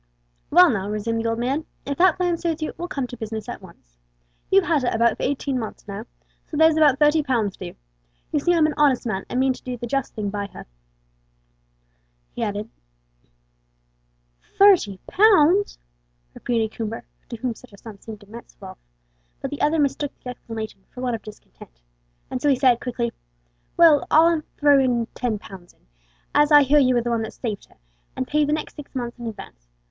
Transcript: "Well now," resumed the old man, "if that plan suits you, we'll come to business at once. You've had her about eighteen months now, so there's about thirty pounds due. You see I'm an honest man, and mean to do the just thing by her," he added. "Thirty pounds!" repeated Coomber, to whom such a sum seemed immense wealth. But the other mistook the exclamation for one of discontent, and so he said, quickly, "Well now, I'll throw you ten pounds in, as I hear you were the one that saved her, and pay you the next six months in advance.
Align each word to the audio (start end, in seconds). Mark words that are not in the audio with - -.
"Well 0.49 0.71
now," 0.71 0.89
resumed 0.89 1.23
the 1.23 1.29
old 1.29 1.37
man, 1.37 1.67
"if 1.85 1.95
that 1.99 2.17
plan 2.17 2.35
suits 2.35 2.63
you, 2.63 2.73
we'll 2.75 2.87
come 2.87 3.05
to 3.05 3.15
business 3.15 3.47
at 3.47 3.61
once. 3.61 3.99
You've 4.49 4.63
had 4.65 4.81
her 4.81 4.89
about 4.91 5.15
eighteen 5.19 5.59
months 5.59 5.87
now, 5.87 6.07
so 6.47 6.57
there's 6.57 6.75
about 6.75 6.97
thirty 6.97 7.21
pounds 7.21 7.55
due. 7.55 7.75
You 8.31 8.39
see 8.39 8.55
I'm 8.55 8.65
an 8.65 8.73
honest 8.77 9.05
man, 9.05 9.25
and 9.29 9.39
mean 9.39 9.53
to 9.53 9.61
do 9.61 9.77
the 9.77 9.85
just 9.85 10.15
thing 10.15 10.31
by 10.31 10.47
her," 10.47 10.65
he 12.33 12.41
added. 12.41 12.67
"Thirty 14.57 14.97
pounds!" 15.05 15.77
repeated 16.33 16.71
Coomber, 16.75 17.03
to 17.29 17.37
whom 17.37 17.53
such 17.53 17.71
a 17.71 17.77
sum 17.77 17.99
seemed 17.99 18.23
immense 18.23 18.57
wealth. 18.59 18.79
But 19.39 19.51
the 19.51 19.61
other 19.61 19.77
mistook 19.77 20.13
the 20.23 20.31
exclamation 20.31 20.83
for 20.89 21.01
one 21.01 21.13
of 21.13 21.21
discontent, 21.21 21.79
and 22.31 22.41
so 22.41 22.49
he 22.49 22.55
said, 22.55 22.79
quickly, 22.79 23.11
"Well 23.77 23.99
now, 23.99 24.05
I'll 24.09 24.41
throw 24.57 24.79
you 24.79 25.07
ten 25.13 25.37
pounds 25.37 25.73
in, 25.73 25.85
as 26.33 26.51
I 26.51 26.63
hear 26.63 26.79
you 26.79 26.95
were 26.95 27.01
the 27.03 27.11
one 27.11 27.21
that 27.21 27.33
saved 27.33 27.65
her, 27.67 27.75
and 28.15 28.25
pay 28.27 28.39
you 28.39 28.45
the 28.47 28.53
next 28.53 28.75
six 28.77 28.95
months 28.95 29.19
in 29.19 29.27
advance. 29.27 29.67